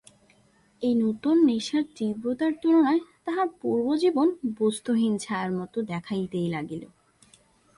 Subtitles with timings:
[0.81, 4.27] এই নূতন নেশার তীব্রতার তুলনায় তাহার পূর্বজীবন
[4.59, 6.83] বস্তুহীন ছায়ার মতো দেখাইতে লাগিল।